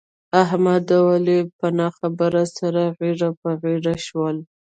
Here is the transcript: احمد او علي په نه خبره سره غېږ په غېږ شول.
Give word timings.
احمد 0.43 0.85
او 0.97 1.05
علي 1.15 1.39
په 1.57 1.67
نه 1.77 1.87
خبره 1.97 2.43
سره 2.57 2.81
غېږ 2.97 3.21
په 3.41 3.49
غېږ 3.61 3.85
شول. 4.07 4.37